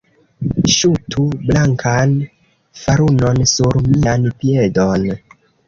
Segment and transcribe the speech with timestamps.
[0.75, 2.17] Ŝutu blankan
[2.85, 5.11] farunon sur mian piedon.